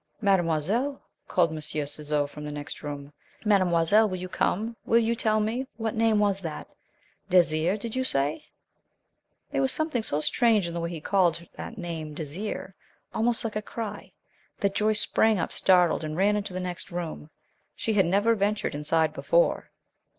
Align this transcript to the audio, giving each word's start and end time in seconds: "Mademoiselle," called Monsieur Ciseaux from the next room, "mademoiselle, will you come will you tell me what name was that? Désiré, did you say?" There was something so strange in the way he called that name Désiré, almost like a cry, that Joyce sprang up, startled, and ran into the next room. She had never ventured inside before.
"Mademoiselle," 0.19 0.99
called 1.27 1.51
Monsieur 1.53 1.85
Ciseaux 1.85 2.25
from 2.25 2.43
the 2.43 2.51
next 2.51 2.81
room, 2.81 3.13
"mademoiselle, 3.45 4.09
will 4.09 4.17
you 4.17 4.27
come 4.27 4.75
will 4.83 4.97
you 4.97 5.13
tell 5.13 5.39
me 5.39 5.67
what 5.77 5.93
name 5.93 6.17
was 6.17 6.39
that? 6.41 6.67
Désiré, 7.29 7.79
did 7.79 7.95
you 7.95 8.03
say?" 8.03 8.43
There 9.51 9.61
was 9.61 9.71
something 9.71 10.01
so 10.01 10.19
strange 10.19 10.67
in 10.67 10.73
the 10.73 10.79
way 10.79 10.89
he 10.89 11.01
called 11.01 11.47
that 11.53 11.77
name 11.77 12.15
Désiré, 12.15 12.73
almost 13.13 13.43
like 13.43 13.55
a 13.55 13.61
cry, 13.61 14.11
that 14.59 14.73
Joyce 14.73 15.01
sprang 15.01 15.39
up, 15.39 15.51
startled, 15.51 16.03
and 16.03 16.17
ran 16.17 16.35
into 16.35 16.51
the 16.51 16.59
next 16.59 16.89
room. 16.89 17.29
She 17.75 17.93
had 17.93 18.07
never 18.07 18.33
ventured 18.33 18.73
inside 18.73 19.13
before. 19.13 19.69